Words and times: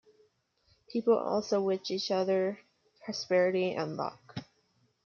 People 0.91 1.13
also 1.15 1.61
wish 1.61 1.91
each 1.91 2.09
other 2.09 2.57
prosperity 3.05 3.73
and 3.75 3.97
luck. 3.97 4.35